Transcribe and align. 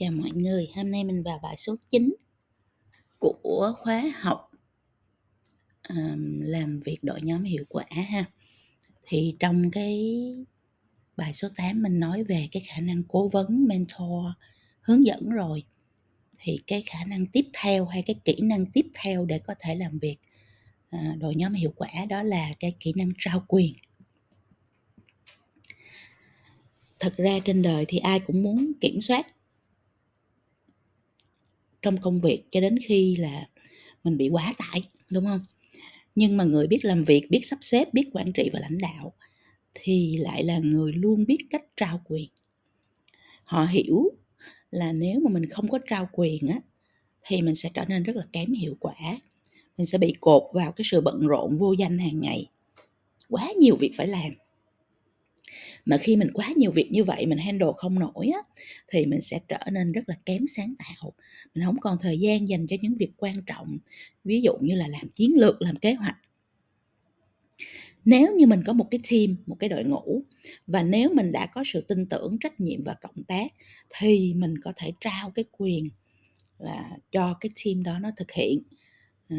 Chào 0.00 0.12
mọi 0.12 0.30
người, 0.30 0.68
hôm 0.74 0.90
nay 0.90 1.04
mình 1.04 1.22
vào 1.22 1.40
bài 1.42 1.56
số 1.56 1.76
9 1.90 2.14
của 3.18 3.72
khóa 3.82 4.12
học 4.20 4.50
um, 5.88 6.40
làm 6.40 6.80
việc 6.80 6.98
đội 7.02 7.20
nhóm 7.22 7.44
hiệu 7.44 7.64
quả 7.68 7.84
ha. 7.90 8.24
Thì 9.02 9.36
trong 9.40 9.70
cái 9.70 10.18
bài 11.16 11.34
số 11.34 11.48
8 11.56 11.82
mình 11.82 12.00
nói 12.00 12.24
về 12.24 12.46
cái 12.52 12.62
khả 12.66 12.80
năng 12.80 13.02
cố 13.08 13.28
vấn, 13.28 13.66
mentor, 13.68 14.26
hướng 14.80 15.06
dẫn 15.06 15.30
rồi. 15.30 15.62
Thì 16.38 16.58
cái 16.66 16.82
khả 16.86 17.04
năng 17.04 17.26
tiếp 17.26 17.46
theo 17.52 17.86
hay 17.86 18.02
cái 18.02 18.16
kỹ 18.24 18.36
năng 18.42 18.66
tiếp 18.66 18.86
theo 18.94 19.24
để 19.24 19.38
có 19.38 19.54
thể 19.60 19.74
làm 19.74 19.98
việc 19.98 20.16
uh, 20.96 21.18
đội 21.18 21.34
nhóm 21.34 21.52
hiệu 21.52 21.72
quả 21.76 21.90
đó 22.08 22.22
là 22.22 22.52
cái 22.60 22.74
kỹ 22.80 22.92
năng 22.96 23.12
trao 23.18 23.44
quyền. 23.48 23.72
Thật 26.98 27.14
ra 27.16 27.38
trên 27.44 27.62
đời 27.62 27.84
thì 27.88 27.98
ai 27.98 28.20
cũng 28.20 28.42
muốn 28.42 28.72
kiểm 28.80 29.00
soát 29.00 29.26
trong 31.82 31.98
công 32.00 32.20
việc 32.20 32.44
cho 32.50 32.60
đến 32.60 32.78
khi 32.84 33.14
là 33.18 33.48
mình 34.04 34.16
bị 34.16 34.28
quá 34.28 34.54
tải, 34.58 34.82
đúng 35.10 35.24
không? 35.24 35.40
Nhưng 36.14 36.36
mà 36.36 36.44
người 36.44 36.66
biết 36.66 36.84
làm 36.84 37.04
việc, 37.04 37.30
biết 37.30 37.40
sắp 37.46 37.58
xếp, 37.60 37.94
biết 37.94 38.10
quản 38.12 38.32
trị 38.32 38.50
và 38.52 38.58
lãnh 38.62 38.78
đạo 38.78 39.12
thì 39.74 40.16
lại 40.16 40.44
là 40.44 40.58
người 40.58 40.92
luôn 40.92 41.24
biết 41.26 41.38
cách 41.50 41.64
trao 41.76 42.00
quyền. 42.04 42.28
Họ 43.44 43.66
hiểu 43.66 44.10
là 44.70 44.92
nếu 44.92 45.20
mà 45.20 45.30
mình 45.30 45.48
không 45.48 45.68
có 45.68 45.78
trao 45.90 46.08
quyền 46.12 46.48
á, 46.48 46.60
thì 47.26 47.42
mình 47.42 47.54
sẽ 47.54 47.70
trở 47.74 47.84
nên 47.84 48.02
rất 48.02 48.16
là 48.16 48.24
kém 48.32 48.52
hiệu 48.52 48.76
quả. 48.80 48.94
Mình 49.76 49.86
sẽ 49.86 49.98
bị 49.98 50.14
cột 50.20 50.42
vào 50.52 50.72
cái 50.72 50.84
sự 50.90 51.00
bận 51.00 51.26
rộn 51.26 51.58
vô 51.58 51.72
danh 51.72 51.98
hàng 51.98 52.20
ngày. 52.20 52.46
Quá 53.28 53.48
nhiều 53.60 53.76
việc 53.76 53.92
phải 53.96 54.06
làm 54.08 54.32
mà 55.84 55.96
khi 55.96 56.16
mình 56.16 56.30
quá 56.34 56.48
nhiều 56.56 56.70
việc 56.70 56.92
như 56.92 57.04
vậy 57.04 57.26
mình 57.26 57.38
handle 57.38 57.68
không 57.76 57.98
nổi 57.98 58.28
á, 58.34 58.40
thì 58.88 59.06
mình 59.06 59.20
sẽ 59.20 59.40
trở 59.48 59.58
nên 59.72 59.92
rất 59.92 60.02
là 60.06 60.14
kém 60.26 60.46
sáng 60.56 60.74
tạo. 60.78 61.12
Mình 61.54 61.64
không 61.64 61.80
còn 61.80 61.96
thời 62.00 62.18
gian 62.18 62.48
dành 62.48 62.66
cho 62.66 62.76
những 62.82 62.94
việc 62.94 63.10
quan 63.16 63.42
trọng, 63.46 63.78
ví 64.24 64.40
dụ 64.40 64.52
như 64.60 64.74
là 64.74 64.88
làm 64.88 65.08
chiến 65.08 65.30
lược, 65.34 65.62
làm 65.62 65.76
kế 65.76 65.94
hoạch. 65.94 66.16
Nếu 68.04 68.34
như 68.36 68.46
mình 68.46 68.62
có 68.66 68.72
một 68.72 68.86
cái 68.90 69.00
team, 69.10 69.36
một 69.46 69.56
cái 69.58 69.68
đội 69.68 69.84
ngũ, 69.84 70.22
và 70.66 70.82
nếu 70.82 71.10
mình 71.14 71.32
đã 71.32 71.46
có 71.46 71.62
sự 71.66 71.80
tin 71.80 72.06
tưởng, 72.06 72.38
trách 72.40 72.60
nhiệm 72.60 72.84
và 72.84 72.96
cộng 73.00 73.24
tác, 73.24 73.52
thì 73.98 74.34
mình 74.34 74.54
có 74.62 74.72
thể 74.76 74.92
trao 75.00 75.30
cái 75.30 75.44
quyền 75.52 75.88
là 76.58 76.90
cho 77.12 77.34
cái 77.40 77.50
team 77.64 77.82
đó 77.82 77.98
nó 77.98 78.10
thực 78.16 78.30
hiện 78.32 78.62
ờ, 79.28 79.36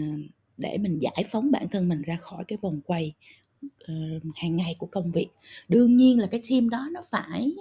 để 0.57 0.77
mình 0.77 0.99
giải 0.99 1.23
phóng 1.27 1.51
bản 1.51 1.67
thân 1.71 1.89
mình 1.89 2.01
ra 2.01 2.15
khỏi 2.15 2.43
cái 2.47 2.57
vòng 2.61 2.81
quay 2.85 3.13
uh, 3.65 4.23
hàng 4.35 4.55
ngày 4.55 4.75
của 4.79 4.87
công 4.87 5.11
việc. 5.11 5.27
Đương 5.67 5.97
nhiên 5.97 6.19
là 6.19 6.27
cái 6.27 6.41
team 6.49 6.69
đó 6.69 6.87
nó 6.91 7.01
phải 7.11 7.51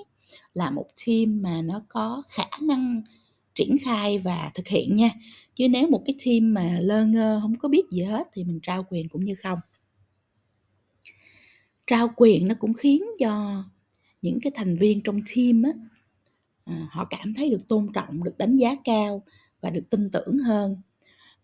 là 0.54 0.70
một 0.70 0.86
team 1.06 1.42
mà 1.42 1.62
nó 1.62 1.82
có 1.88 2.22
khả 2.28 2.50
năng 2.62 3.02
triển 3.54 3.76
khai 3.84 4.18
và 4.18 4.50
thực 4.54 4.68
hiện 4.68 4.96
nha. 4.96 5.10
Chứ 5.54 5.68
nếu 5.68 5.88
một 5.88 6.02
cái 6.06 6.14
team 6.24 6.54
mà 6.54 6.78
lơ 6.80 7.06
ngơ 7.06 7.38
không 7.42 7.58
có 7.58 7.68
biết 7.68 7.82
gì 7.90 8.02
hết 8.02 8.28
thì 8.32 8.44
mình 8.44 8.60
trao 8.62 8.86
quyền 8.90 9.08
cũng 9.08 9.24
như 9.24 9.34
không. 9.34 9.58
Trao 11.86 12.10
quyền 12.16 12.48
nó 12.48 12.54
cũng 12.58 12.74
khiến 12.74 13.02
cho 13.18 13.64
những 14.22 14.38
cái 14.42 14.52
thành 14.54 14.78
viên 14.78 15.00
trong 15.00 15.20
team 15.34 15.62
á 15.62 15.72
à, 16.64 16.88
họ 16.90 17.04
cảm 17.04 17.34
thấy 17.34 17.50
được 17.50 17.68
tôn 17.68 17.92
trọng 17.94 18.24
được 18.24 18.38
đánh 18.38 18.56
giá 18.56 18.76
cao 18.84 19.22
và 19.60 19.70
được 19.70 19.90
tin 19.90 20.10
tưởng 20.10 20.38
hơn. 20.38 20.76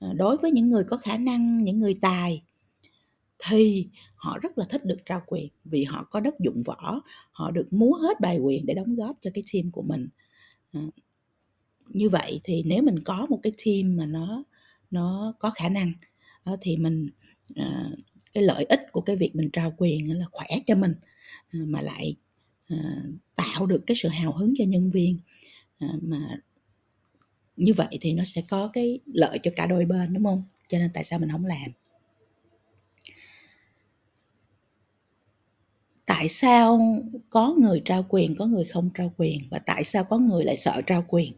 À, 0.01 0.09
đối 0.17 0.37
với 0.37 0.51
những 0.51 0.71
người 0.71 0.85
có 0.85 0.97
khả 0.97 1.17
năng 1.17 1.65
những 1.65 1.81
người 1.81 1.99
tài 2.01 2.43
thì 3.39 3.89
họ 4.17 4.39
rất 4.39 4.59
là 4.59 4.65
thích 4.69 4.85
được 4.85 4.99
trao 5.07 5.23
quyền 5.27 5.49
vì 5.65 5.85
họ 5.85 6.05
có 6.11 6.21
đất 6.21 6.35
dụng 6.41 6.63
võ 6.63 7.01
họ 7.31 7.51
được 7.51 7.73
múa 7.73 7.93
hết 7.93 8.21
bài 8.21 8.39
quyền 8.39 8.67
để 8.67 8.75
đóng 8.75 8.95
góp 8.95 9.17
cho 9.21 9.31
cái 9.35 9.45
team 9.53 9.71
của 9.71 9.83
mình. 9.83 10.09
À, 10.73 10.81
như 11.89 12.09
vậy 12.09 12.41
thì 12.45 12.63
nếu 12.67 12.83
mình 12.83 13.05
có 13.05 13.27
một 13.31 13.41
cái 13.43 13.53
team 13.65 13.97
mà 13.97 14.07
nó 14.07 14.45
nó 14.91 15.35
có 15.39 15.51
khả 15.51 15.69
năng 15.69 15.93
ờ, 16.45 16.57
thì 16.61 16.77
mình 16.77 17.09
à, 17.57 17.91
cái 18.35 18.45
lợi 18.45 18.65
ích 18.65 18.81
của 18.93 19.01
cái 19.01 19.17
việc 19.17 19.37
mình 19.37 19.51
trao 19.53 19.75
quyền 19.77 20.19
là 20.19 20.27
khỏe 20.33 20.47
cho 20.67 20.75
mình 20.75 20.95
à, 21.51 21.61
mà 21.67 21.81
lại 21.81 22.17
tạo 23.37 23.67
được 23.67 23.83
cái 23.87 23.97
sự 23.97 24.09
hào 24.09 24.33
hứng 24.33 24.55
cho 24.59 24.65
nhân 24.65 24.91
viên. 24.91 25.19
Mà 26.03 26.39
như 27.57 27.73
vậy 27.75 27.99
thì 28.01 28.13
nó 28.13 28.25
sẽ 28.25 28.43
có 28.49 28.69
cái 28.73 29.01
lợi 29.07 29.39
cho 29.43 29.51
cả 29.57 29.67
đôi 29.67 29.85
bên 29.85 30.13
đúng 30.15 30.25
không? 30.25 30.43
Cho 30.69 30.79
nên 30.79 30.91
tại 30.95 31.05
sao 31.05 31.19
mình 31.19 31.31
không 31.33 31.45
làm? 31.45 31.73
Tại 36.17 36.29
sao 36.29 36.81
có 37.31 37.55
người 37.59 37.83
trao 37.85 38.07
quyền, 38.09 38.37
có 38.37 38.47
người 38.47 38.65
không 38.65 38.91
trao 38.95 39.13
quyền 39.17 39.49
và 39.51 39.59
tại 39.59 39.85
sao 39.85 40.05
có 40.05 40.19
người 40.19 40.45
lại 40.45 40.57
sợ 40.57 40.83
trao 40.87 41.05
quyền? 41.09 41.33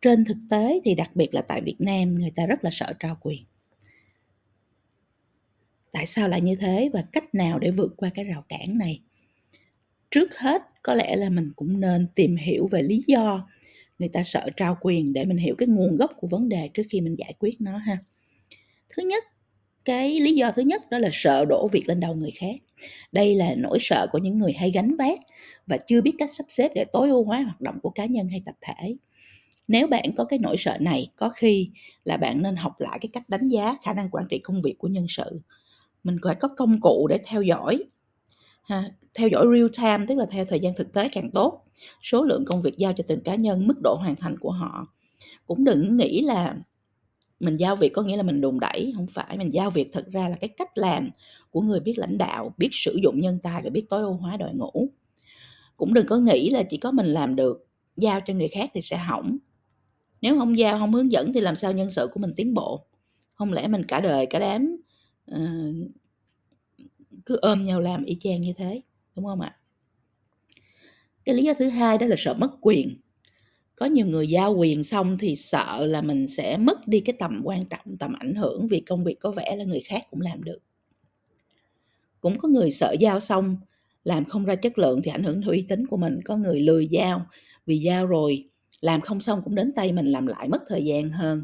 Trên 0.00 0.24
thực 0.24 0.36
tế 0.50 0.80
thì 0.84 0.94
đặc 0.94 1.16
biệt 1.16 1.34
là 1.34 1.42
tại 1.42 1.60
việt 1.60 1.76
nam, 1.78 2.14
người 2.14 2.32
ta 2.36 2.46
rất 2.46 2.64
là 2.64 2.70
sợ 2.72 2.92
trao 3.00 3.18
quyền. 3.20 3.44
Tại 5.92 6.06
sao 6.06 6.28
lại 6.28 6.40
như 6.40 6.54
thế 6.54 6.90
và 6.92 7.04
cách 7.12 7.34
nào 7.34 7.58
để 7.58 7.70
vượt 7.70 7.92
qua 7.96 8.10
cái 8.14 8.24
rào 8.24 8.44
cản 8.48 8.78
này? 8.78 9.00
Trước 10.10 10.38
hết, 10.38 10.62
có 10.82 10.94
lẽ 10.94 11.16
là 11.16 11.30
mình 11.30 11.50
cũng 11.56 11.80
nên 11.80 12.06
tìm 12.14 12.36
hiểu 12.36 12.66
về 12.66 12.82
lý 12.82 13.04
do 13.06 13.48
người 13.98 14.08
ta 14.08 14.22
sợ 14.22 14.46
trao 14.56 14.78
quyền 14.80 15.12
để 15.12 15.24
mình 15.24 15.36
hiểu 15.36 15.54
cái 15.58 15.68
nguồn 15.68 15.96
gốc 15.96 16.12
của 16.16 16.28
vấn 16.28 16.48
đề 16.48 16.68
trước 16.74 16.82
khi 16.90 17.00
mình 17.00 17.18
giải 17.18 17.34
quyết 17.38 17.60
nó 17.60 17.76
ha. 17.78 17.98
Thứ 18.88 19.02
nhất 19.02 19.24
cái 19.84 20.20
lý 20.20 20.34
do 20.34 20.52
thứ 20.52 20.62
nhất 20.62 20.90
đó 20.90 20.98
là 20.98 21.08
sợ 21.12 21.44
đổ 21.44 21.68
việc 21.72 21.88
lên 21.88 22.00
đầu 22.00 22.14
người 22.14 22.30
khác. 22.30 22.56
Đây 23.12 23.34
là 23.34 23.54
nỗi 23.56 23.78
sợ 23.80 24.06
của 24.12 24.18
những 24.18 24.38
người 24.38 24.52
hay 24.52 24.70
gánh 24.70 24.96
vác 24.96 25.18
và 25.66 25.76
chưa 25.76 26.00
biết 26.00 26.14
cách 26.18 26.34
sắp 26.34 26.44
xếp 26.48 26.72
để 26.74 26.84
tối 26.92 27.08
ưu 27.08 27.24
hóa 27.24 27.40
hoạt 27.42 27.60
động 27.60 27.78
của 27.82 27.90
cá 27.90 28.06
nhân 28.06 28.28
hay 28.28 28.42
tập 28.46 28.54
thể. 28.60 28.96
Nếu 29.68 29.86
bạn 29.86 30.14
có 30.16 30.24
cái 30.24 30.38
nỗi 30.38 30.56
sợ 30.58 30.76
này 30.80 31.10
có 31.16 31.28
khi 31.28 31.70
là 32.04 32.16
bạn 32.16 32.42
nên 32.42 32.56
học 32.56 32.80
lại 32.80 32.98
cái 33.00 33.08
cách 33.12 33.28
đánh 33.28 33.48
giá 33.48 33.76
khả 33.82 33.94
năng 33.94 34.10
quản 34.10 34.26
trị 34.30 34.38
công 34.38 34.62
việc 34.62 34.74
của 34.78 34.88
nhân 34.88 35.06
sự. 35.08 35.40
Mình 36.04 36.16
phải 36.24 36.34
có 36.34 36.48
công 36.48 36.80
cụ 36.80 37.06
để 37.10 37.18
theo 37.26 37.42
dõi 37.42 37.84
ha, 38.62 38.90
theo 39.14 39.28
dõi 39.28 39.46
real 39.54 39.66
time 39.76 40.06
tức 40.08 40.14
là 40.14 40.26
theo 40.30 40.44
thời 40.44 40.60
gian 40.60 40.74
thực 40.74 40.92
tế 40.92 41.08
càng 41.12 41.30
tốt. 41.30 41.64
Số 42.02 42.24
lượng 42.24 42.44
công 42.46 42.62
việc 42.62 42.76
giao 42.76 42.92
cho 42.92 43.04
từng 43.08 43.20
cá 43.20 43.34
nhân 43.34 43.66
mức 43.66 43.80
độ 43.82 43.96
hoàn 44.00 44.16
thành 44.16 44.38
của 44.38 44.50
họ. 44.50 44.86
Cũng 45.46 45.64
đừng 45.64 45.96
nghĩ 45.96 46.22
là 46.22 46.56
mình 47.42 47.56
giao 47.56 47.76
việc 47.76 47.92
có 47.92 48.02
nghĩa 48.02 48.16
là 48.16 48.22
mình 48.22 48.40
đùn 48.40 48.60
đẩy 48.60 48.92
không 48.96 49.06
phải. 49.06 49.38
Mình 49.38 49.52
giao 49.52 49.70
việc 49.70 49.92
thật 49.92 50.06
ra 50.12 50.28
là 50.28 50.36
cái 50.40 50.48
cách 50.48 50.78
làm 50.78 51.10
của 51.50 51.60
người 51.60 51.80
biết 51.80 51.98
lãnh 51.98 52.18
đạo 52.18 52.54
biết 52.58 52.68
sử 52.72 52.98
dụng 53.02 53.20
nhân 53.20 53.38
tài 53.42 53.62
và 53.62 53.70
biết 53.70 53.88
tối 53.88 54.02
ưu 54.02 54.12
hóa 54.12 54.36
đội 54.36 54.54
ngũ. 54.54 54.88
Cũng 55.76 55.94
đừng 55.94 56.06
có 56.06 56.18
nghĩ 56.18 56.50
là 56.50 56.62
chỉ 56.62 56.76
có 56.76 56.92
mình 56.92 57.06
làm 57.06 57.36
được 57.36 57.66
giao 57.96 58.20
cho 58.26 58.34
người 58.34 58.48
khác 58.48 58.70
thì 58.74 58.82
sẽ 58.82 58.96
hỏng. 58.96 59.38
Nếu 60.20 60.38
không 60.38 60.58
giao 60.58 60.78
không 60.78 60.92
hướng 60.92 61.12
dẫn 61.12 61.32
thì 61.32 61.40
làm 61.40 61.56
sao 61.56 61.72
nhân 61.72 61.90
sự 61.90 62.08
của 62.12 62.20
mình 62.20 62.32
tiến 62.36 62.54
bộ? 62.54 62.84
Không 63.34 63.52
lẽ 63.52 63.68
mình 63.68 63.84
cả 63.84 64.00
đời 64.00 64.26
cả 64.26 64.38
đám 64.38 64.76
uh, 65.30 65.90
cứ 67.26 67.36
ôm 67.36 67.62
nhau 67.62 67.80
làm 67.80 68.04
y 68.04 68.16
chang 68.20 68.40
như 68.40 68.52
thế 68.56 68.80
đúng 69.16 69.24
không 69.24 69.40
ạ? 69.40 69.56
Cái 71.24 71.34
lý 71.34 71.44
do 71.44 71.54
thứ 71.54 71.68
hai 71.68 71.98
đó 71.98 72.06
là 72.06 72.16
sợ 72.18 72.34
mất 72.34 72.50
quyền 72.60 72.92
có 73.76 73.86
nhiều 73.86 74.06
người 74.06 74.28
giao 74.28 74.54
quyền 74.54 74.84
xong 74.84 75.18
thì 75.18 75.36
sợ 75.36 75.86
là 75.86 76.02
mình 76.02 76.26
sẽ 76.26 76.56
mất 76.56 76.88
đi 76.88 77.00
cái 77.00 77.16
tầm 77.18 77.40
quan 77.44 77.64
trọng, 77.64 77.96
tầm 77.98 78.12
ảnh 78.18 78.34
hưởng 78.34 78.68
vì 78.68 78.80
công 78.80 79.04
việc 79.04 79.20
có 79.20 79.30
vẻ 79.30 79.56
là 79.56 79.64
người 79.64 79.80
khác 79.80 80.06
cũng 80.10 80.20
làm 80.20 80.44
được. 80.44 80.58
Cũng 82.20 82.38
có 82.38 82.48
người 82.48 82.70
sợ 82.70 82.94
giao 83.00 83.20
xong, 83.20 83.56
làm 84.04 84.24
không 84.24 84.44
ra 84.44 84.54
chất 84.54 84.78
lượng 84.78 85.00
thì 85.04 85.10
ảnh 85.10 85.22
hưởng 85.22 85.42
uy 85.42 85.64
tín 85.68 85.86
của 85.86 85.96
mình. 85.96 86.20
Có 86.24 86.36
người 86.36 86.60
lười 86.60 86.86
giao, 86.86 87.26
vì 87.66 87.78
giao 87.78 88.06
rồi, 88.06 88.48
làm 88.80 89.00
không 89.00 89.20
xong 89.20 89.40
cũng 89.44 89.54
đến 89.54 89.72
tay 89.76 89.92
mình 89.92 90.06
làm 90.06 90.26
lại 90.26 90.48
mất 90.48 90.62
thời 90.68 90.84
gian 90.84 91.10
hơn. 91.10 91.42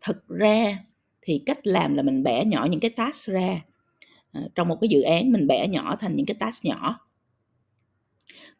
Thực 0.00 0.28
ra 0.28 0.78
thì 1.20 1.42
cách 1.46 1.66
làm 1.66 1.94
là 1.94 2.02
mình 2.02 2.22
bẻ 2.22 2.44
nhỏ 2.44 2.66
những 2.70 2.80
cái 2.80 2.90
task 2.90 3.30
ra. 3.30 3.60
Ờ, 4.32 4.48
trong 4.54 4.68
một 4.68 4.78
cái 4.80 4.88
dự 4.88 5.02
án 5.02 5.32
mình 5.32 5.46
bẻ 5.46 5.68
nhỏ 5.68 5.96
thành 6.00 6.16
những 6.16 6.26
cái 6.26 6.36
task 6.40 6.64
nhỏ 6.64 6.98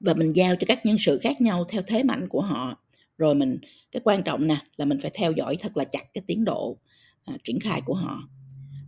và 0.03 0.15
mình 0.15 0.33
giao 0.33 0.57
cho 0.57 0.65
các 0.67 0.87
nhân 0.87 0.97
sự 0.99 1.19
khác 1.19 1.41
nhau 1.41 1.65
theo 1.65 1.83
thế 1.87 2.03
mạnh 2.03 2.29
của 2.29 2.41
họ. 2.41 2.83
Rồi 3.19 3.35
mình 3.35 3.59
cái 3.93 4.01
quan 4.05 4.23
trọng 4.23 4.47
nè 4.47 4.57
là 4.77 4.85
mình 4.85 4.99
phải 5.03 5.11
theo 5.15 5.33
dõi 5.33 5.57
thật 5.61 5.77
là 5.77 5.85
chặt 5.85 6.15
cái 6.15 6.25
tiến 6.27 6.45
độ 6.45 6.79
à, 7.25 7.35
triển 7.45 7.61
khai 7.61 7.81
của 7.85 7.95
họ. 7.95 8.21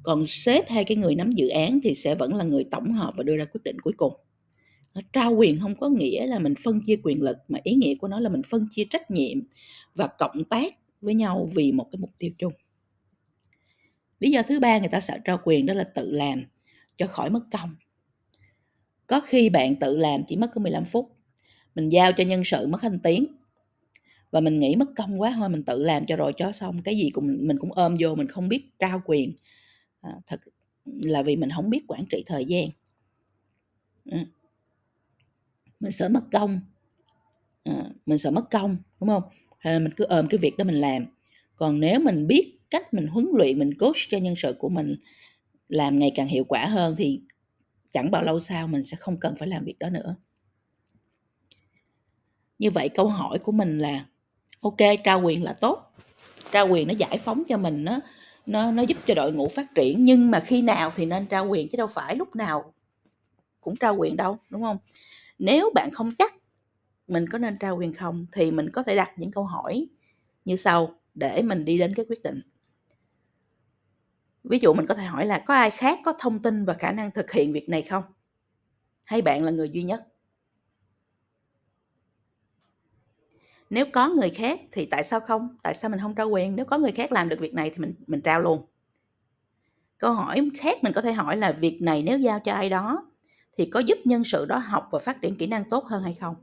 Còn 0.03 0.27
sếp 0.27 0.69
hay 0.69 0.85
cái 0.85 0.97
người 0.97 1.15
nắm 1.15 1.31
dự 1.31 1.49
án 1.49 1.81
thì 1.83 1.95
sẽ 1.95 2.15
vẫn 2.15 2.35
là 2.35 2.45
người 2.45 2.65
tổng 2.71 2.93
hợp 2.93 3.15
và 3.17 3.23
đưa 3.23 3.37
ra 3.37 3.45
quyết 3.45 3.61
định 3.65 3.81
cuối 3.81 3.93
cùng. 3.97 4.13
Trao 5.13 5.35
quyền 5.35 5.59
không 5.59 5.77
có 5.77 5.89
nghĩa 5.89 6.27
là 6.27 6.39
mình 6.39 6.55
phân 6.65 6.81
chia 6.87 6.97
quyền 7.03 7.23
lực 7.23 7.37
mà 7.49 7.59
ý 7.63 7.75
nghĩa 7.75 7.95
của 7.95 8.09
nó 8.09 8.21
là 8.21 8.29
mình 8.29 8.43
phân 8.43 8.67
chia 8.71 8.85
trách 8.91 9.11
nhiệm 9.11 9.39
và 9.95 10.07
cộng 10.07 10.45
tác 10.45 10.75
với 11.01 11.15
nhau 11.15 11.49
vì 11.55 11.73
một 11.73 11.89
cái 11.93 11.99
mục 11.99 12.11
tiêu 12.19 12.31
chung. 12.39 12.53
Lý 14.21 14.31
do 14.31 14.43
thứ 14.43 14.61
ba 14.61 14.79
người 14.79 14.89
ta 14.89 15.01
sợ 15.01 15.19
trao 15.25 15.41
quyền 15.45 15.67
đó 15.67 15.75
là 15.75 15.85
tự 15.85 16.11
làm 16.13 16.43
cho 16.97 17.07
khỏi 17.07 17.31
mất 17.31 17.41
công 17.53 17.77
có 19.07 19.21
khi 19.21 19.49
bạn 19.49 19.77
tự 19.77 19.97
làm 19.97 20.25
chỉ 20.25 20.37
mất 20.37 20.51
có 20.55 20.61
15 20.61 20.85
phút. 20.85 21.11
Mình 21.75 21.89
giao 21.89 22.13
cho 22.13 22.25
nhân 22.25 22.45
sự 22.45 22.67
mất 22.67 22.83
hành 22.83 22.99
tiếng. 22.99 23.27
Và 24.31 24.41
mình 24.41 24.61
nghĩ 24.61 24.77
mất 24.77 24.89
công 24.97 25.21
quá 25.21 25.35
thôi 25.37 25.49
mình 25.49 25.63
tự 25.63 25.83
làm 25.83 26.07
cho 26.07 26.17
rồi 26.17 26.33
cho 26.37 26.53
xong. 26.53 26.83
Cái 26.83 26.97
gì 26.97 27.11
cũng 27.11 27.39
mình 27.41 27.59
cũng 27.59 27.73
ôm 27.73 27.97
vô 28.01 28.15
mình 28.15 28.29
không 28.29 28.49
biết 28.49 28.79
trao 28.79 29.03
quyền. 29.05 29.33
À, 30.01 30.11
thật 30.27 30.41
là 30.85 31.23
vì 31.23 31.37
mình 31.37 31.51
không 31.51 31.71
biết 31.71 31.85
quản 31.89 32.05
trị 32.11 32.23
thời 32.27 32.45
gian. 32.45 32.69
À. 34.11 34.27
mình 35.81 35.93
sợ 35.93 36.09
mất 36.09 36.23
công. 36.33 36.61
À, 37.65 37.91
mình 38.07 38.19
sợ 38.19 38.31
mất 38.31 38.51
công 38.51 38.77
đúng 39.01 39.09
không? 39.09 39.23
Hay 39.59 39.81
mình 39.81 39.93
cứ 39.97 40.05
ôm 40.05 40.27
cái 40.27 40.39
việc 40.39 40.57
đó 40.57 40.65
mình 40.65 40.81
làm. 40.81 41.07
Còn 41.57 41.81
nếu 41.81 42.01
mình 42.01 42.27
biết 42.27 42.59
cách 42.71 42.95
mình 42.95 43.07
huấn 43.07 43.29
luyện 43.33 43.59
mình 43.59 43.79
coach 43.79 43.97
cho 44.11 44.19
nhân 44.19 44.37
sự 44.37 44.55
của 44.59 44.69
mình 44.69 44.97
làm 45.69 45.99
ngày 45.99 46.13
càng 46.15 46.27
hiệu 46.27 46.45
quả 46.45 46.67
hơn 46.67 46.95
thì 46.99 47.21
chẳng 47.95 48.11
bao 48.11 48.23
lâu 48.23 48.41
sau 48.41 48.67
mình 48.67 48.83
sẽ 48.85 48.97
không 48.97 49.21
cần 49.21 49.35
phải 49.39 49.49
làm 49.49 49.65
việc 49.65 49.79
đó 49.79 49.91
nữa. 49.91 50.17
Như 52.59 52.71
vậy 52.71 52.89
câu 52.89 53.09
hỏi 53.09 53.39
của 53.39 53.53
mình 53.53 53.79
là, 53.79 54.07
ok, 54.61 54.77
trao 55.05 55.21
quyền 55.21 55.43
là 55.43 55.53
tốt. 55.53 55.93
Trao 56.53 56.69
quyền 56.69 56.89
nó 56.89 56.95
giải 56.95 57.19
phóng 57.19 57.43
cho 57.49 57.57
mình, 57.57 57.85
nó 57.85 58.01
nó 58.47 58.71
nó 58.71 58.83
giúp 58.83 58.99
cho 59.07 59.15
đội 59.15 59.33
ngũ 59.33 59.49
phát 59.49 59.75
triển, 59.75 60.05
nhưng 60.05 60.31
mà 60.31 60.41
khi 60.41 60.63
nào 60.63 60.93
thì 60.97 61.07
nên 61.07 61.27
trao 61.27 61.47
quyền 61.47 61.69
chứ 61.69 61.77
đâu 61.77 61.87
phải 61.87 62.17
lúc 62.17 62.37
nào 62.37 62.75
cũng 63.61 63.77
trao 63.77 63.97
quyền 63.97 64.17
đâu, 64.17 64.39
đúng 64.51 64.63
không? 64.63 64.79
Nếu 65.39 65.71
bạn 65.75 65.91
không 65.91 66.13
chắc 66.19 66.35
mình 67.09 67.29
có 67.29 67.39
nên 67.39 67.59
trao 67.59 67.77
quyền 67.77 67.95
không 67.95 68.27
thì 68.33 68.51
mình 68.51 68.71
có 68.71 68.83
thể 68.83 68.97
đặt 68.97 69.11
những 69.17 69.31
câu 69.31 69.45
hỏi 69.45 69.87
như 70.45 70.57
sau 70.57 70.95
để 71.15 71.43
mình 71.43 71.65
đi 71.65 71.79
đến 71.79 71.95
cái 71.95 72.07
quyết 72.09 72.23
định 72.23 72.41
ví 74.45 74.59
dụ 74.63 74.75
mình 74.75 74.87
có 74.87 74.95
thể 74.95 75.05
hỏi 75.05 75.27
là 75.27 75.39
có 75.39 75.55
ai 75.55 75.71
khác 75.71 75.99
có 76.05 76.15
thông 76.19 76.39
tin 76.39 76.65
và 76.65 76.75
khả 76.75 76.93
năng 76.93 77.11
thực 77.11 77.33
hiện 77.33 77.53
việc 77.53 77.69
này 77.69 77.83
không? 77.83 78.03
Hay 79.05 79.23
bạn 79.23 79.43
là 79.43 79.51
người 79.51 79.71
duy 79.71 79.83
nhất? 79.83 80.07
Nếu 83.71 83.87
có 83.93 84.09
người 84.09 84.31
khác 84.31 84.61
thì 84.73 84.87
tại 84.87 85.03
sao 85.03 85.21
không? 85.21 85.57
Tại 85.63 85.75
sao 85.75 85.91
mình 85.91 86.01
không 86.01 86.15
trao 86.15 86.29
quyền? 86.29 86.57
Nếu 86.57 86.67
có 86.67 86.79
người 86.79 86.93
khác 86.93 87.13
làm 87.13 87.29
được 87.29 87.41
việc 87.41 87.55
này 87.55 87.71
thì 87.71 87.77
mình 87.79 87.95
mình 88.07 88.21
trao 88.21 88.41
luôn. 88.41 88.67
Câu 89.99 90.13
hỏi 90.13 90.51
khác 90.59 90.79
mình 90.83 90.93
có 90.93 91.03
thể 91.03 91.13
hỏi 91.13 91.37
là 91.37 91.53
việc 91.53 91.83
này 91.83 92.03
nếu 92.03 92.19
giao 92.19 92.41
cho 92.41 92.53
ai 92.53 92.71
đó 92.71 93.11
thì 93.57 93.67
có 93.67 93.81
giúp 93.81 93.99
nhân 94.05 94.25
sự 94.25 94.47
đó 94.47 94.59
học 94.59 94.89
và 94.93 94.99
phát 94.99 95.21
triển 95.23 95.37
kỹ 95.37 95.47
năng 95.47 95.71
tốt 95.71 95.85
hơn 95.85 96.03
hay 96.03 96.15
không? 96.15 96.37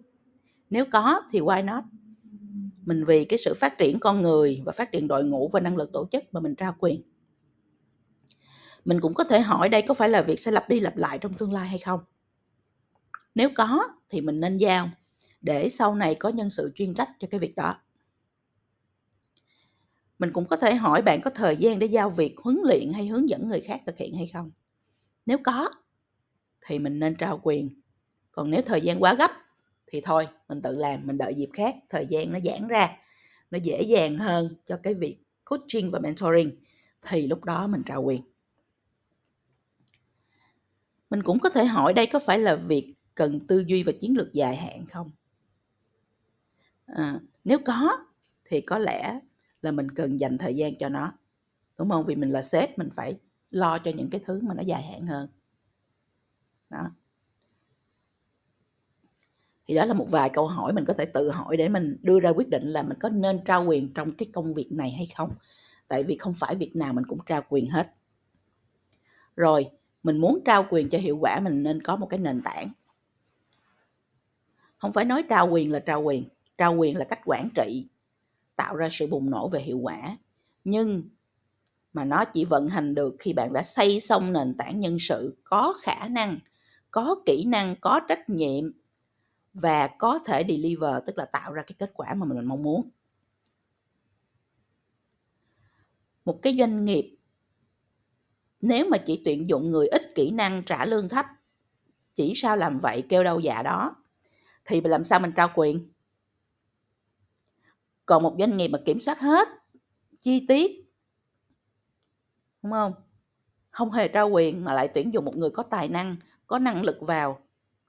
Nếu 0.70 0.86
có 0.92 1.22
thì 1.32 1.40
why 1.40 1.66
not? 1.66 1.84
Mình 2.86 3.06
vì 3.06 3.26
cái 3.26 3.40
sự 3.40 3.54
phát 3.54 3.78
triển 3.78 4.00
con 4.00 4.22
người 4.22 4.62
và 4.66 4.72
phát 4.72 4.92
triển 4.92 5.08
đội 5.08 5.24
ngũ 5.24 5.50
và 5.50 5.60
năng 5.60 5.78
lực 5.78 5.94
tổ 5.94 6.08
chức 6.12 6.24
mà 6.32 6.40
mình 6.40 6.56
trao 6.56 6.76
quyền 6.80 7.02
mình 8.86 9.02
cũng 9.02 9.14
có 9.14 9.24
thể 9.24 9.40
hỏi 9.40 9.70
đây 9.70 9.82
có 9.82 9.94
phải 9.94 10.10
là 10.10 10.22
việc 10.22 10.40
sẽ 10.40 10.52
lặp 10.52 10.70
đi 10.70 10.80
lặp 10.80 10.98
lại 10.98 11.18
trong 11.18 11.34
tương 11.34 11.54
lai 11.54 11.68
hay 11.68 11.80
không? 11.80 12.00
Nếu 13.36 13.50
có, 13.56 13.88
thì 14.10 14.22
mình 14.22 14.40
nên 14.40 14.58
giao 14.58 14.90
để 15.42 15.70
sau 15.70 15.96
này 15.96 16.16
có 16.16 16.30
nhân 16.30 16.50
sự 16.50 16.72
chuyên 16.76 16.94
trách 16.94 17.10
cho 17.20 17.28
cái 17.32 17.40
việc 17.40 17.56
đó. 17.56 17.76
Mình 20.20 20.32
cũng 20.34 20.46
có 20.46 20.58
thể 20.58 20.76
hỏi 20.76 21.02
bạn 21.02 21.22
có 21.22 21.30
thời 21.30 21.58
gian 21.58 21.80
để 21.80 21.88
giao 21.88 22.10
việc 22.10 22.36
huấn 22.38 22.62
luyện 22.64 22.94
hay 22.94 23.08
hướng 23.08 23.30
dẫn 23.30 23.48
người 23.48 23.62
khác 23.62 23.82
thực 23.86 23.98
hiện 23.98 24.16
hay 24.16 24.28
không? 24.28 24.52
Nếu 25.26 25.38
có, 25.44 25.70
thì 26.66 26.80
mình 26.80 27.00
nên 27.00 27.16
trao 27.16 27.40
quyền. 27.44 27.82
Còn 28.32 28.50
nếu 28.50 28.62
thời 28.66 28.82
gian 28.82 29.04
quá 29.04 29.14
gấp, 29.14 29.32
thì 29.88 30.02
thôi, 30.04 30.28
mình 30.50 30.62
tự 30.62 30.76
làm, 30.76 31.08
mình 31.08 31.18
đợi 31.18 31.36
dịp 31.36 31.50
khác. 31.54 31.76
Thời 31.90 32.08
gian 32.10 32.32
nó 32.34 32.40
giãn 32.46 32.68
ra, 32.68 32.98
nó 33.52 33.60
dễ 33.64 33.82
dàng 33.82 34.18
hơn 34.18 34.56
cho 34.68 34.80
cái 34.84 34.94
việc 34.94 35.18
coaching 35.44 35.92
và 35.92 36.00
mentoring, 36.00 36.52
thì 37.02 37.28
lúc 37.28 37.44
đó 37.44 37.68
mình 37.68 37.82
trao 37.86 38.04
quyền 38.04 38.31
mình 41.12 41.24
cũng 41.24 41.40
có 41.40 41.50
thể 41.50 41.66
hỏi 41.66 41.94
đây 41.94 42.08
có 42.08 42.20
phải 42.20 42.40
là 42.40 42.56
việc 42.56 42.94
cần 43.16 43.48
tư 43.48 43.64
duy 43.68 43.84
và 43.84 43.92
chiến 43.92 44.18
lược 44.18 44.34
dài 44.34 44.56
hạn 44.56 44.86
không? 44.86 45.12
À, 46.86 47.20
nếu 47.44 47.60
có 47.66 47.98
thì 48.46 48.62
có 48.62 48.78
lẽ 48.78 49.20
là 49.62 49.72
mình 49.72 49.92
cần 49.92 50.20
dành 50.20 50.38
thời 50.38 50.56
gian 50.56 50.78
cho 50.80 50.90
nó 50.90 51.14
đúng 51.78 51.90
không? 51.90 52.06
Vì 52.06 52.16
mình 52.16 52.30
là 52.30 52.42
sếp 52.42 52.78
mình 52.78 52.90
phải 52.96 53.20
lo 53.52 53.78
cho 53.78 53.92
những 53.92 54.10
cái 54.10 54.22
thứ 54.26 54.40
mà 54.44 54.54
nó 54.54 54.62
dài 54.62 54.84
hạn 54.84 55.08
hơn. 55.08 55.30
Đó. 56.70 56.92
Thì 59.66 59.76
đó 59.76 59.86
là 59.86 59.94
một 59.94 60.08
vài 60.10 60.30
câu 60.30 60.48
hỏi 60.48 60.74
mình 60.74 60.86
có 60.86 60.94
thể 60.94 61.06
tự 61.06 61.30
hỏi 61.30 61.58
để 61.58 61.70
mình 61.70 61.98
đưa 62.02 62.20
ra 62.20 62.30
quyết 62.30 62.50
định 62.50 62.68
là 62.68 62.84
mình 62.84 63.00
có 63.00 63.10
nên 63.10 63.40
trao 63.46 63.66
quyền 63.66 63.94
trong 63.94 64.12
cái 64.12 64.30
công 64.34 64.54
việc 64.54 64.72
này 64.72 64.92
hay 64.92 65.08
không? 65.16 65.36
Tại 65.88 66.04
vì 66.04 66.18
không 66.18 66.34
phải 66.34 66.56
việc 66.56 66.76
nào 66.76 66.94
mình 66.94 67.06
cũng 67.08 67.20
trao 67.26 67.42
quyền 67.50 67.70
hết. 67.70 67.94
Rồi 69.36 69.70
mình 70.04 70.18
muốn 70.18 70.40
trao 70.46 70.68
quyền 70.70 70.90
cho 70.90 70.98
hiệu 70.98 71.18
quả, 71.18 71.40
mình 71.40 71.64
nên 71.64 71.82
có 71.82 71.96
một 71.96 72.08
cái 72.08 72.20
nền 72.20 72.42
tảng. 72.42 72.68
Không 74.78 74.94
phải 74.94 75.06
nói 75.06 75.24
trao 75.30 75.50
quyền 75.50 75.72
là 75.72 75.80
trao 75.80 76.02
quyền 76.02 76.24
trao 76.62 76.76
quyền 76.76 76.98
là 76.98 77.06
cách 77.06 77.20
quản 77.26 77.50
trị, 77.56 77.88
tạo 78.56 78.76
ra 78.76 78.90
sự 78.92 79.08
bùng 79.08 79.30
nổ 79.30 79.50
về 79.50 79.62
hiệu 79.62 79.78
quả. 79.78 80.18
Nhưng 80.64 81.10
mà 81.94 82.06
nó 82.06 82.26
chỉ 82.26 82.46
vận 82.46 82.68
hành 82.68 82.96
được 82.96 83.16
khi 83.20 83.34
bạn 83.34 83.54
đã 83.54 83.64
xây 83.64 84.00
xong 84.00 84.34
nền 84.34 84.58
tảng 84.58 84.80
nhân 84.80 84.98
sự, 85.00 85.38
có 85.44 85.74
khả 85.82 86.08
năng, 86.08 86.40
có 86.92 87.16
kỹ 87.26 87.46
năng, 87.46 87.76
có 87.82 88.00
trách 88.08 88.30
nhiệm 88.30 88.72
và 89.54 89.88
có 89.88 90.20
thể 90.26 90.44
deliver, 90.48 90.96
tức 91.06 91.18
là 91.18 91.26
tạo 91.26 91.54
ra 91.54 91.64
cái 91.68 91.76
kết 91.80 91.92
quả 91.94 92.14
mà 92.14 92.26
mình 92.26 92.46
mong 92.46 92.64
muốn. 92.64 92.90
Một 96.26 96.40
cái 96.42 96.56
doanh 96.60 96.86
nghiệp 96.86 97.18
nếu 98.62 98.90
mà 98.90 98.98
chỉ 98.98 99.22
tuyển 99.26 99.50
dụng 99.50 99.72
người 99.72 99.88
ít 99.88 100.16
kỹ 100.16 100.32
năng 100.32 100.64
trả 100.64 100.86
lương 100.86 101.10
thấp, 101.10 101.26
chỉ 102.14 102.34
sao 102.36 102.58
làm 102.58 102.80
vậy 102.80 103.04
kêu 103.10 103.24
đâu 103.24 103.40
dạ 103.40 103.62
đó. 103.62 103.96
Thì 104.66 104.82
làm 104.82 105.04
sao 105.04 105.20
mình 105.20 105.32
trao 105.36 105.52
quyền? 105.56 105.92
Còn 108.06 108.24
một 108.24 108.36
doanh 108.40 108.58
nghiệp 108.58 108.68
mà 108.68 108.80
kiểm 108.86 109.00
soát 109.00 109.20
hết 109.20 109.48
chi 110.20 110.46
tiết, 110.48 110.72
đúng 112.64 112.72
không? 112.72 112.94
Không 113.70 113.92
hề 113.92 114.08
trao 114.08 114.30
quyền 114.30 114.66
mà 114.66 114.74
lại 114.74 114.88
tuyển 114.88 115.14
dụng 115.14 115.26
một 115.26 115.38
người 115.38 115.50
có 115.50 115.64
tài 115.64 115.88
năng, 115.90 116.16
có 116.48 116.60
năng 116.60 116.84
lực 116.84 116.98
vào, 117.02 117.40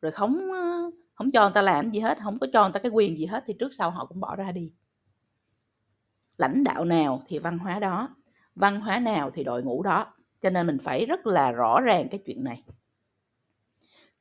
rồi 0.00 0.12
không 0.12 0.52
ờ, 0.52 0.90
không 1.14 1.30
cho 1.30 1.42
người 1.42 1.52
ta 1.54 1.62
làm 1.62 1.90
gì 1.90 2.00
hết, 2.00 2.18
không 2.22 2.38
có 2.38 2.46
cho 2.52 2.62
người 2.62 2.72
ta 2.72 2.80
cái 2.80 2.90
quyền 2.90 3.18
gì 3.18 3.26
hết 3.26 3.44
thì 3.46 3.54
trước 3.58 3.74
sau 3.74 3.90
họ 3.90 4.06
cũng 4.06 4.20
bỏ 4.20 4.36
ra 4.36 4.52
đi. 4.52 4.72
Lãnh 6.38 6.64
đạo 6.64 6.84
nào 6.84 7.22
thì 7.26 7.38
văn 7.38 7.58
hóa 7.58 7.78
đó, 7.78 8.16
văn 8.54 8.80
hóa 8.80 8.98
nào 8.98 9.30
thì 9.30 9.44
đội 9.44 9.62
ngũ 9.62 9.82
đó 9.82 10.14
cho 10.42 10.50
nên 10.50 10.66
mình 10.66 10.78
phải 10.78 11.06
rất 11.06 11.26
là 11.26 11.52
rõ 11.52 11.80
ràng 11.80 12.08
cái 12.08 12.20
chuyện 12.26 12.44
này. 12.44 12.62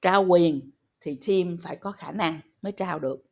Trao 0.01 0.25
quyền 0.25 0.71
thì 1.01 1.17
team 1.27 1.57
phải 1.61 1.75
có 1.75 1.91
khả 1.91 2.11
năng 2.11 2.39
mới 2.61 2.71
trao 2.71 2.99
được, 2.99 3.25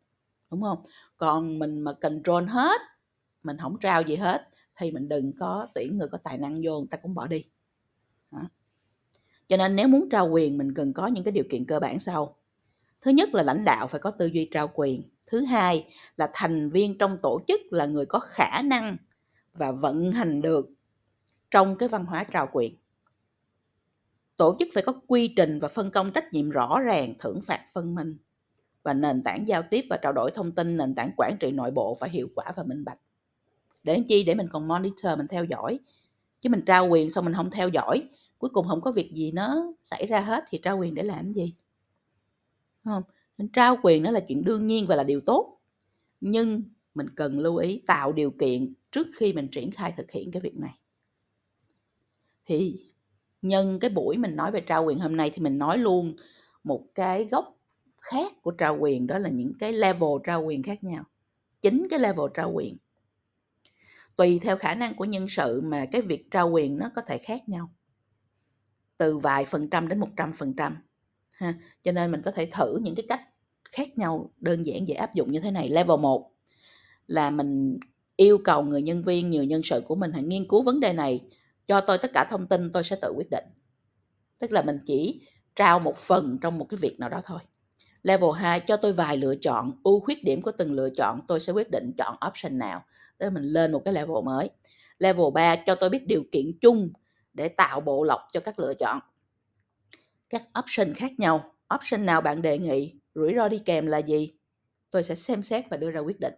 đúng 0.51 0.61
không? 0.61 0.83
Còn 1.17 1.59
mình 1.59 1.81
mà 1.81 1.93
control 1.93 2.43
hết, 2.43 2.81
mình 3.43 3.57
không 3.57 3.79
trao 3.79 4.01
gì 4.01 4.15
hết, 4.15 4.49
thì 4.75 4.91
mình 4.91 5.09
đừng 5.09 5.33
có 5.39 5.67
tuyển 5.75 5.97
người 5.97 6.07
có 6.07 6.17
tài 6.17 6.37
năng 6.37 6.61
vô, 6.63 6.79
người 6.79 6.87
ta 6.91 6.97
cũng 6.97 7.13
bỏ 7.13 7.27
đi. 7.27 7.43
Đó. 8.31 8.41
cho 9.47 9.57
nên 9.57 9.75
nếu 9.75 9.87
muốn 9.87 10.09
trao 10.09 10.29
quyền, 10.29 10.57
mình 10.57 10.73
cần 10.73 10.93
có 10.93 11.07
những 11.07 11.23
cái 11.23 11.31
điều 11.31 11.43
kiện 11.49 11.65
cơ 11.65 11.79
bản 11.79 11.99
sau. 11.99 12.35
Thứ 13.01 13.11
nhất 13.11 13.29
là 13.33 13.43
lãnh 13.43 13.65
đạo 13.65 13.87
phải 13.87 14.01
có 14.01 14.11
tư 14.11 14.25
duy 14.25 14.49
trao 14.51 14.67
quyền. 14.73 15.03
Thứ 15.27 15.45
hai 15.45 15.93
là 16.15 16.29
thành 16.33 16.69
viên 16.69 16.97
trong 16.97 17.17
tổ 17.21 17.41
chức 17.47 17.61
là 17.71 17.85
người 17.85 18.05
có 18.05 18.19
khả 18.19 18.61
năng 18.61 18.97
và 19.53 19.71
vận 19.71 20.11
hành 20.11 20.41
được 20.41 20.69
trong 21.51 21.77
cái 21.77 21.89
văn 21.89 22.05
hóa 22.05 22.23
trao 22.23 22.49
quyền 22.51 22.75
tổ 24.39 24.55
chức 24.59 24.67
phải 24.73 24.83
có 24.83 24.93
quy 25.07 25.33
trình 25.35 25.59
và 25.59 25.67
phân 25.67 25.91
công 25.91 26.11
trách 26.11 26.33
nhiệm 26.33 26.49
rõ 26.49 26.79
ràng, 26.79 27.13
thưởng 27.19 27.41
phạt 27.41 27.65
phân 27.73 27.95
minh. 27.95 28.17
Và 28.83 28.93
nền 28.93 29.23
tảng 29.23 29.47
giao 29.47 29.61
tiếp 29.69 29.85
và 29.89 29.97
trao 29.97 30.13
đổi 30.13 30.31
thông 30.31 30.51
tin, 30.51 30.77
nền 30.77 30.95
tảng 30.95 31.11
quản 31.17 31.37
trị 31.39 31.51
nội 31.51 31.71
bộ 31.71 31.95
phải 31.99 32.09
hiệu 32.09 32.29
quả 32.35 32.53
và 32.55 32.63
minh 32.63 32.85
bạch. 32.85 32.99
Để 33.83 34.03
chi? 34.07 34.23
Để 34.23 34.35
mình 34.35 34.47
còn 34.51 34.67
monitor, 34.67 35.17
mình 35.17 35.27
theo 35.27 35.43
dõi. 35.43 35.79
Chứ 36.41 36.49
mình 36.49 36.61
trao 36.65 36.87
quyền 36.87 37.09
xong 37.09 37.25
mình 37.25 37.33
không 37.33 37.51
theo 37.51 37.69
dõi, 37.69 38.09
cuối 38.37 38.49
cùng 38.53 38.67
không 38.67 38.81
có 38.81 38.91
việc 38.91 39.11
gì 39.13 39.31
nó 39.31 39.73
xảy 39.81 40.05
ra 40.07 40.19
hết 40.19 40.43
thì 40.49 40.59
trao 40.63 40.77
quyền 40.77 40.95
để 40.95 41.03
làm 41.03 41.33
gì? 41.33 41.53
Không? 42.83 43.03
Nên 43.37 43.47
trao 43.47 43.77
quyền 43.83 44.03
đó 44.03 44.11
là 44.11 44.19
chuyện 44.19 44.43
đương 44.43 44.67
nhiên 44.67 44.87
và 44.87 44.95
là 44.95 45.03
điều 45.03 45.21
tốt. 45.21 45.59
Nhưng 46.21 46.63
mình 46.95 47.09
cần 47.15 47.39
lưu 47.39 47.55
ý 47.55 47.83
tạo 47.87 48.11
điều 48.11 48.31
kiện 48.31 48.73
trước 48.91 49.07
khi 49.15 49.33
mình 49.33 49.47
triển 49.47 49.71
khai 49.71 49.93
thực 49.97 50.11
hiện 50.11 50.31
cái 50.31 50.41
việc 50.41 50.57
này. 50.57 50.79
Thì 52.45 52.88
nhân 53.41 53.79
cái 53.79 53.89
buổi 53.89 54.17
mình 54.17 54.35
nói 54.35 54.51
về 54.51 54.61
trao 54.61 54.85
quyền 54.85 54.99
hôm 54.99 55.17
nay 55.17 55.31
thì 55.33 55.41
mình 55.41 55.57
nói 55.57 55.77
luôn, 55.77 56.15
một 56.63 56.85
cái 56.95 57.25
góc 57.25 57.55
khác 57.97 58.33
của 58.41 58.51
trao 58.51 58.77
quyền 58.79 59.07
đó 59.07 59.17
là 59.17 59.29
những 59.29 59.53
cái 59.59 59.73
level 59.73 60.09
trao 60.23 60.43
quyền 60.43 60.63
khác 60.63 60.83
nhau, 60.83 61.03
chính 61.61 61.87
cái 61.89 61.99
level 61.99 62.25
trao 62.33 62.51
quyền. 62.53 62.77
Tùy 64.15 64.39
theo 64.43 64.57
khả 64.57 64.75
năng 64.75 64.95
của 64.95 65.05
nhân 65.05 65.27
sự 65.29 65.61
mà 65.61 65.85
cái 65.91 66.01
việc 66.01 66.31
trao 66.31 66.49
quyền 66.49 66.77
nó 66.77 66.91
có 66.95 67.01
thể 67.01 67.17
khác 67.17 67.49
nhau, 67.49 67.69
từ 68.97 69.17
vài 69.17 69.45
phần 69.45 69.69
trăm 69.69 69.87
đến 69.87 69.99
một 69.99 70.09
trăm 70.17 70.33
phần 70.33 70.53
trăm, 70.57 70.77
ha. 71.31 71.53
Cho 71.83 71.91
nên 71.91 72.11
mình 72.11 72.21
có 72.21 72.31
thể 72.31 72.45
thử 72.45 72.77
những 72.81 72.95
cái 72.95 73.05
cách 73.09 73.21
khác 73.71 73.97
nhau, 73.97 74.31
đơn 74.37 74.65
giản 74.65 74.87
dễ 74.87 74.95
áp 74.95 75.13
dụng 75.13 75.31
như 75.31 75.39
thế 75.39 75.51
này. 75.51 75.69
Level 75.69 75.99
1 75.99 76.31
là 77.07 77.31
mình 77.31 77.79
yêu 78.15 78.37
cầu 78.37 78.63
người 78.63 78.81
nhân 78.81 79.03
viên, 79.03 79.29
nhiều 79.29 79.43
nhân 79.43 79.63
sự 79.63 79.81
của 79.87 79.95
mình 79.95 80.11
hãy 80.11 80.23
nghiên 80.23 80.47
cứu 80.47 80.63
vấn 80.63 80.79
đề 80.79 80.93
này 80.93 81.21
cho 81.69 81.81
tôi 81.81 81.97
tất 81.97 82.13
cả 82.13 82.25
thông 82.29 82.47
tin 82.47 82.71
tôi 82.71 82.83
sẽ 82.83 82.95
tự 82.95 83.13
quyết 83.15 83.29
định. 83.31 83.43
Tức 84.39 84.51
là 84.51 84.61
mình 84.61 84.79
chỉ 84.85 85.27
trao 85.55 85.79
một 85.79 85.97
phần 85.97 86.37
trong 86.41 86.57
một 86.57 86.65
cái 86.69 86.77
việc 86.77 86.99
nào 86.99 87.09
đó 87.09 87.21
thôi. 87.23 87.39
Level 88.03 88.29
2 88.35 88.59
cho 88.59 88.77
tôi 88.77 88.93
vài 88.93 89.17
lựa 89.17 89.35
chọn, 89.35 89.71
ưu 89.83 89.99
khuyết 89.99 90.23
điểm 90.23 90.41
của 90.41 90.51
từng 90.51 90.73
lựa 90.73 90.89
chọn, 90.89 91.19
tôi 91.27 91.39
sẽ 91.39 91.53
quyết 91.53 91.71
định 91.71 91.91
chọn 91.97 92.15
option 92.27 92.57
nào 92.57 92.85
để 93.19 93.29
mình 93.29 93.43
lên 93.43 93.71
một 93.71 93.81
cái 93.85 93.93
level 93.93 94.23
mới. 94.23 94.49
Level 94.99 95.25
3 95.33 95.55
cho 95.55 95.75
tôi 95.75 95.89
biết 95.89 96.07
điều 96.07 96.23
kiện 96.31 96.51
chung 96.61 96.89
để 97.33 97.49
tạo 97.49 97.81
bộ 97.81 98.03
lọc 98.03 98.21
cho 98.33 98.39
các 98.39 98.59
lựa 98.59 98.73
chọn. 98.73 98.99
Các 100.29 100.43
option 100.59 100.93
khác 100.93 101.11
nhau. 101.17 101.55
Option 101.75 102.05
nào 102.05 102.21
bạn 102.21 102.41
đề 102.41 102.57
nghị, 102.57 102.99
rủi 103.15 103.33
ro 103.35 103.47
đi 103.47 103.59
kèm 103.59 103.87
là 103.87 103.97
gì? 103.97 104.33
Tôi 104.91 105.03
sẽ 105.03 105.15
xem 105.15 105.43
xét 105.43 105.69
và 105.69 105.77
đưa 105.77 105.91
ra 105.91 105.99
quyết 105.99 106.19
định. 106.19 106.33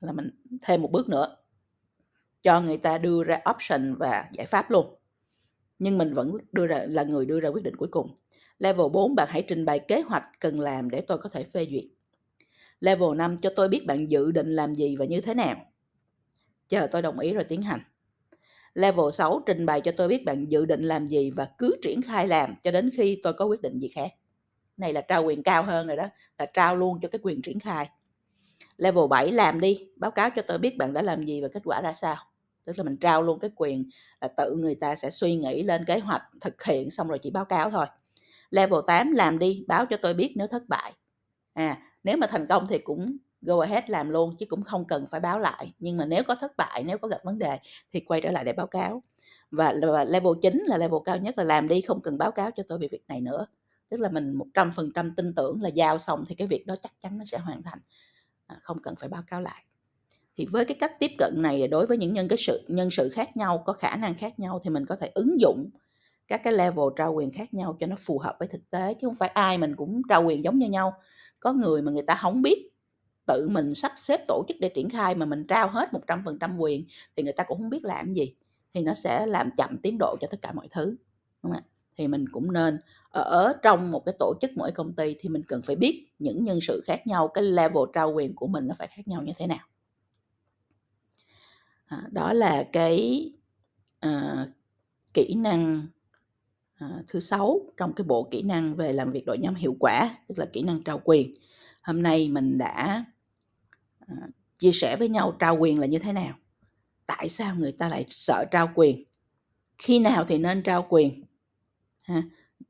Là 0.00 0.12
mình 0.12 0.30
thêm 0.62 0.82
một 0.82 0.90
bước 0.92 1.08
nữa 1.08 1.36
cho 2.44 2.60
người 2.60 2.76
ta 2.76 2.98
đưa 2.98 3.24
ra 3.24 3.38
option 3.50 3.94
và 3.94 4.28
giải 4.32 4.46
pháp 4.46 4.70
luôn. 4.70 4.94
Nhưng 5.78 5.98
mình 5.98 6.14
vẫn 6.14 6.36
đưa 6.52 6.66
ra, 6.66 6.84
là 6.86 7.02
người 7.02 7.26
đưa 7.26 7.40
ra 7.40 7.48
quyết 7.48 7.64
định 7.64 7.76
cuối 7.76 7.88
cùng. 7.88 8.16
Level 8.58 8.86
4 8.92 9.14
bạn 9.14 9.28
hãy 9.30 9.42
trình 9.48 9.64
bày 9.64 9.78
kế 9.78 10.00
hoạch 10.00 10.24
cần 10.40 10.60
làm 10.60 10.90
để 10.90 11.00
tôi 11.00 11.18
có 11.18 11.28
thể 11.28 11.44
phê 11.44 11.66
duyệt. 11.70 11.84
Level 12.80 13.16
5 13.16 13.38
cho 13.38 13.50
tôi 13.56 13.68
biết 13.68 13.86
bạn 13.86 14.10
dự 14.10 14.30
định 14.30 14.50
làm 14.50 14.74
gì 14.74 14.96
và 14.96 15.04
như 15.04 15.20
thế 15.20 15.34
nào. 15.34 15.56
Chờ 16.68 16.86
tôi 16.86 17.02
đồng 17.02 17.18
ý 17.18 17.32
rồi 17.34 17.44
tiến 17.44 17.62
hành. 17.62 17.80
Level 18.74 19.10
6 19.12 19.42
trình 19.46 19.66
bày 19.66 19.80
cho 19.80 19.92
tôi 19.96 20.08
biết 20.08 20.24
bạn 20.24 20.46
dự 20.46 20.64
định 20.64 20.82
làm 20.82 21.08
gì 21.08 21.30
và 21.30 21.48
cứ 21.58 21.76
triển 21.82 22.02
khai 22.02 22.28
làm 22.28 22.54
cho 22.62 22.70
đến 22.70 22.90
khi 22.96 23.20
tôi 23.22 23.32
có 23.32 23.44
quyết 23.44 23.62
định 23.62 23.78
gì 23.78 23.88
khác. 23.88 24.10
Này 24.76 24.92
là 24.92 25.00
trao 25.00 25.24
quyền 25.24 25.42
cao 25.42 25.62
hơn 25.62 25.86
rồi 25.86 25.96
đó, 25.96 26.08
là 26.38 26.46
trao 26.46 26.76
luôn 26.76 26.98
cho 27.02 27.08
cái 27.08 27.18
quyền 27.22 27.42
triển 27.42 27.60
khai. 27.60 27.88
Level 28.76 29.04
7 29.10 29.32
làm 29.32 29.60
đi, 29.60 29.88
báo 29.96 30.10
cáo 30.10 30.30
cho 30.36 30.42
tôi 30.42 30.58
biết 30.58 30.76
bạn 30.76 30.92
đã 30.92 31.02
làm 31.02 31.24
gì 31.24 31.40
và 31.40 31.48
kết 31.48 31.62
quả 31.64 31.80
ra 31.80 31.92
sao 31.92 32.16
tức 32.64 32.78
là 32.78 32.84
mình 32.84 32.96
trao 32.96 33.22
luôn 33.22 33.38
cái 33.38 33.50
quyền 33.56 33.88
là 34.20 34.28
tự 34.28 34.54
người 34.56 34.74
ta 34.74 34.94
sẽ 34.94 35.10
suy 35.10 35.36
nghĩ 35.36 35.62
lên 35.62 35.84
kế 35.84 35.98
hoạch 35.98 36.22
thực 36.40 36.64
hiện 36.64 36.90
xong 36.90 37.08
rồi 37.08 37.18
chỉ 37.18 37.30
báo 37.30 37.44
cáo 37.44 37.70
thôi. 37.70 37.86
Level 38.50 38.80
8 38.86 39.12
làm 39.12 39.38
đi 39.38 39.64
báo 39.68 39.86
cho 39.86 39.96
tôi 39.96 40.14
biết 40.14 40.32
nếu 40.36 40.46
thất 40.46 40.68
bại. 40.68 40.92
À 41.54 41.78
nếu 42.04 42.16
mà 42.16 42.26
thành 42.26 42.46
công 42.46 42.66
thì 42.68 42.78
cũng 42.78 43.16
go 43.42 43.60
ahead 43.60 43.84
làm 43.86 44.10
luôn 44.10 44.36
chứ 44.38 44.46
cũng 44.46 44.62
không 44.62 44.84
cần 44.84 45.06
phải 45.10 45.20
báo 45.20 45.38
lại. 45.38 45.72
Nhưng 45.78 45.96
mà 45.96 46.06
nếu 46.06 46.22
có 46.24 46.34
thất 46.34 46.56
bại 46.56 46.84
nếu 46.86 46.98
có 46.98 47.08
gặp 47.08 47.24
vấn 47.24 47.38
đề 47.38 47.58
thì 47.92 48.00
quay 48.00 48.20
trở 48.20 48.30
lại 48.30 48.44
để 48.44 48.52
báo 48.52 48.66
cáo. 48.66 49.02
Và, 49.50 49.74
và 49.82 50.04
level 50.04 50.32
9 50.42 50.62
là 50.66 50.78
level 50.78 51.00
cao 51.04 51.16
nhất 51.18 51.38
là 51.38 51.44
làm 51.44 51.68
đi 51.68 51.80
không 51.80 52.00
cần 52.02 52.18
báo 52.18 52.32
cáo 52.32 52.50
cho 52.50 52.62
tôi 52.68 52.78
về 52.78 52.88
việc 52.90 53.04
này 53.08 53.20
nữa. 53.20 53.46
Tức 53.88 54.00
là 54.00 54.08
mình 54.08 54.38
100% 54.54 55.14
tin 55.16 55.34
tưởng 55.34 55.62
là 55.62 55.68
giao 55.68 55.98
xong 55.98 56.24
thì 56.28 56.34
cái 56.34 56.48
việc 56.48 56.66
đó 56.66 56.74
chắc 56.82 56.92
chắn 57.00 57.18
nó 57.18 57.24
sẽ 57.24 57.38
hoàn 57.38 57.62
thành. 57.62 57.78
À, 58.46 58.56
không 58.62 58.82
cần 58.82 58.94
phải 59.00 59.08
báo 59.08 59.22
cáo 59.26 59.40
lại 59.40 59.64
thì 60.36 60.46
với 60.46 60.64
cái 60.64 60.76
cách 60.80 60.92
tiếp 61.00 61.10
cận 61.18 61.32
này 61.36 61.68
đối 61.68 61.86
với 61.86 61.98
những 61.98 62.12
nhân 62.14 62.28
cái 62.28 62.38
sự, 62.38 62.62
nhân 62.68 62.90
sự 62.90 63.08
khác 63.08 63.36
nhau, 63.36 63.62
có 63.66 63.72
khả 63.72 63.96
năng 63.96 64.14
khác 64.14 64.38
nhau 64.38 64.60
thì 64.64 64.70
mình 64.70 64.86
có 64.86 64.96
thể 64.96 65.10
ứng 65.14 65.40
dụng 65.40 65.70
các 66.28 66.40
cái 66.44 66.52
level 66.52 66.84
trao 66.96 67.12
quyền 67.14 67.30
khác 67.32 67.54
nhau 67.54 67.76
cho 67.80 67.86
nó 67.86 67.96
phù 67.98 68.18
hợp 68.18 68.36
với 68.38 68.48
thực 68.48 68.70
tế, 68.70 68.94
chứ 68.94 69.06
không 69.06 69.14
phải 69.14 69.28
ai 69.28 69.58
mình 69.58 69.76
cũng 69.76 70.02
trao 70.08 70.24
quyền 70.24 70.44
giống 70.44 70.56
như 70.56 70.68
nhau. 70.68 70.92
Có 71.40 71.52
người 71.52 71.82
mà 71.82 71.92
người 71.92 72.02
ta 72.02 72.14
không 72.14 72.42
biết 72.42 72.70
tự 73.26 73.48
mình 73.48 73.74
sắp 73.74 73.92
xếp 73.96 74.20
tổ 74.28 74.44
chức 74.48 74.56
để 74.60 74.68
triển 74.68 74.90
khai 74.90 75.14
mà 75.14 75.26
mình 75.26 75.44
trao 75.48 75.68
hết 75.68 75.88
100% 75.92 76.58
quyền 76.58 76.84
thì 77.16 77.22
người 77.22 77.32
ta 77.32 77.44
cũng 77.44 77.58
không 77.58 77.70
biết 77.70 77.84
làm 77.84 78.14
gì, 78.14 78.34
thì 78.74 78.82
nó 78.82 78.94
sẽ 78.94 79.26
làm 79.26 79.50
chậm 79.56 79.78
tiến 79.82 79.98
độ 79.98 80.16
cho 80.20 80.28
tất 80.30 80.42
cả 80.42 80.52
mọi 80.52 80.68
thứ, 80.70 80.84
đúng 80.84 81.52
không 81.52 81.52
ạ? 81.52 81.62
Thì 81.98 82.08
mình 82.08 82.28
cũng 82.28 82.52
nên 82.52 82.78
ở 83.10 83.52
trong 83.62 83.90
một 83.90 84.04
cái 84.06 84.14
tổ 84.18 84.34
chức 84.40 84.50
mỗi 84.56 84.72
công 84.72 84.92
ty 84.92 85.16
thì 85.18 85.28
mình 85.28 85.42
cần 85.48 85.62
phải 85.62 85.76
biết 85.76 86.06
những 86.18 86.44
nhân 86.44 86.60
sự 86.60 86.82
khác 86.86 87.06
nhau, 87.06 87.28
cái 87.28 87.44
level 87.44 87.84
trao 87.94 88.12
quyền 88.12 88.34
của 88.34 88.46
mình 88.46 88.66
nó 88.66 88.74
phải 88.78 88.88
khác 88.88 89.08
nhau 89.08 89.22
như 89.22 89.32
thế 89.38 89.46
nào 89.46 89.66
à, 91.94 92.08
đó 92.10 92.32
là 92.32 92.68
cái 92.72 93.30
à, 94.00 94.46
kỹ 95.14 95.34
năng 95.34 95.86
à, 96.74 97.02
thứ 97.08 97.20
sáu 97.20 97.60
trong 97.76 97.92
cái 97.92 98.04
bộ 98.04 98.28
kỹ 98.30 98.42
năng 98.42 98.76
về 98.76 98.92
làm 98.92 99.12
việc 99.12 99.26
đội 99.26 99.38
nhóm 99.38 99.54
hiệu 99.54 99.76
quả 99.80 100.18
tức 100.28 100.38
là 100.38 100.46
kỹ 100.52 100.62
năng 100.62 100.82
trao 100.82 101.00
quyền 101.04 101.34
hôm 101.82 102.02
nay 102.02 102.28
mình 102.28 102.58
đã 102.58 103.04
à, 104.06 104.16
chia 104.58 104.72
sẻ 104.72 104.96
với 104.96 105.08
nhau 105.08 105.36
trao 105.38 105.56
quyền 105.56 105.78
là 105.78 105.86
như 105.86 105.98
thế 105.98 106.12
nào 106.12 106.34
tại 107.06 107.28
sao 107.28 107.56
người 107.56 107.72
ta 107.72 107.88
lại 107.88 108.04
sợ 108.08 108.44
trao 108.50 108.70
quyền 108.74 109.04
khi 109.78 109.98
nào 109.98 110.24
thì 110.24 110.38
nên 110.38 110.62
trao 110.62 110.86
quyền 110.88 111.24
ha? 112.02 112.22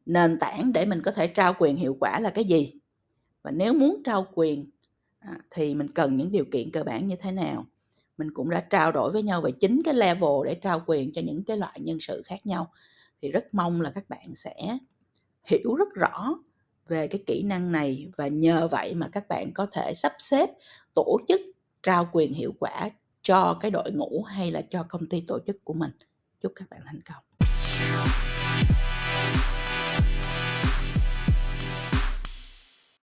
nền 0.07 0.39
tảng 0.39 0.73
để 0.73 0.85
mình 0.85 1.03
có 1.03 1.11
thể 1.11 1.27
trao 1.27 1.55
quyền 1.59 1.77
hiệu 1.77 1.97
quả 2.01 2.21
là 2.21 2.31
cái 2.31 2.45
gì 2.45 2.73
và 3.43 3.51
nếu 3.51 3.75
muốn 3.75 4.03
trao 4.05 4.27
quyền 4.35 4.71
à, 5.19 5.39
thì 5.51 5.75
mình 5.75 5.89
cần 5.95 6.17
những 6.17 6.33
điều 6.33 6.45
kiện 6.45 6.71
cơ 6.71 6.85
bản 6.85 7.07
như 7.07 7.17
thế 7.17 7.33
nào 7.33 7.67
mình 8.19 8.29
cũng 8.35 8.51
đã 8.51 8.61
trao 8.61 8.93
đổi 8.93 9.13
với 9.13 9.23
nhau 9.23 9.41
về 9.41 9.51
chính 9.51 9.83
cái 9.85 9.95
level 9.95 10.31
để 10.45 10.55
trao 10.55 10.83
quyền 10.87 11.13
cho 11.13 11.23
những 11.25 11.45
cái 11.45 11.57
loại 11.57 11.81
nhân 11.81 11.99
sự 12.01 12.23
khác 12.27 12.47
nhau. 12.47 12.73
Thì 13.23 13.31
rất 13.31 13.55
mong 13.55 13.81
là 13.81 13.91
các 13.95 14.09
bạn 14.09 14.35
sẽ 14.35 14.79
hiểu 15.45 15.75
rất 15.75 15.89
rõ 15.95 16.35
về 16.89 17.07
cái 17.09 17.23
kỹ 17.27 17.43
năng 17.43 17.73
này 17.73 18.11
và 18.17 18.29
nhờ 18.29 18.69
vậy 18.71 18.95
mà 18.95 19.09
các 19.13 19.29
bạn 19.29 19.53
có 19.55 19.67
thể 19.73 19.95
sắp 19.95 20.13
xếp, 20.19 20.51
tổ 20.95 21.19
chức, 21.29 21.41
trao 21.83 22.09
quyền 22.13 22.35
hiệu 22.35 22.55
quả 22.59 22.91
cho 23.23 23.57
cái 23.61 23.71
đội 23.71 23.93
ngũ 23.93 24.23
hay 24.23 24.51
là 24.51 24.63
cho 24.71 24.83
công 24.89 25.07
ty 25.07 25.21
tổ 25.21 25.39
chức 25.47 25.65
của 25.65 25.75
mình. 25.75 25.91
Chúc 26.41 26.53
các 26.57 26.71
bạn 26.71 26.81
thành 26.87 27.01
công. 27.01 27.25